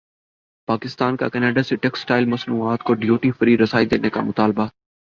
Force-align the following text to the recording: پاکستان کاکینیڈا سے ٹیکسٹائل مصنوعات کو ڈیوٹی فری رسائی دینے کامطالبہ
پاکستان 0.67 1.15
کاکینیڈا 1.15 1.63
سے 1.63 1.75
ٹیکسٹائل 1.77 2.25
مصنوعات 2.25 2.83
کو 2.83 2.93
ڈیوٹی 2.95 3.31
فری 3.31 3.57
رسائی 3.57 3.85
دینے 3.85 4.09
کامطالبہ 4.09 4.67